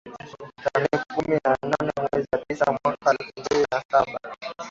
Tarehe 0.63 0.99
kumi 1.15 1.35
na 1.43 1.57
nane 1.69 1.91
mwezi 1.99 2.27
tisa 2.47 2.65
mwaka 2.71 3.05
wa 3.09 3.15
elfu 3.19 3.39
mbili 3.39 3.65
na 3.71 3.83
saba 3.91 4.19